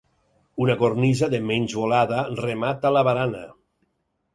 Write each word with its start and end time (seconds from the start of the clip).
Una 0.65 0.75
cornisa 0.79 1.29
de 1.35 1.41
menys 1.51 1.77
volada 1.83 2.25
remata 2.43 2.97
la 2.99 3.09
barana. 3.13 3.49